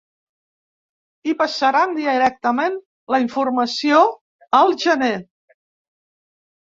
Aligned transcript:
I 1.31 1.33
passaran 1.41 1.93
directament 1.99 2.79
la 3.17 3.21
informació 3.25 4.03
al 4.61 4.75
gener. 4.87 5.15